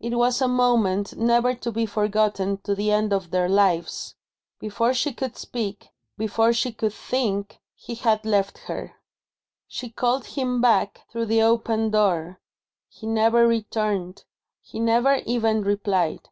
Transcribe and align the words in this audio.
It 0.00 0.16
was 0.16 0.42
a 0.42 0.48
moment, 0.48 1.16
never 1.16 1.54
to 1.54 1.70
be 1.70 1.86
forgotten 1.86 2.56
to 2.64 2.74
the 2.74 2.90
end 2.90 3.12
of 3.12 3.30
their 3.30 3.48
lives. 3.48 4.16
Before 4.58 4.92
she 4.92 5.12
could 5.12 5.36
speak, 5.36 5.90
before 6.18 6.52
she 6.52 6.72
could 6.72 6.92
think, 6.92 7.60
he 7.76 7.94
had 7.94 8.24
left 8.24 8.58
her. 8.66 8.96
She 9.68 9.88
called 9.88 10.26
him 10.26 10.60
back, 10.60 11.02
through 11.12 11.26
the 11.26 11.42
open 11.42 11.90
door. 11.92 12.40
He 12.88 13.06
never 13.06 13.46
returned; 13.46 14.24
he 14.60 14.80
never 14.80 15.20
even 15.24 15.62
replied. 15.62 16.22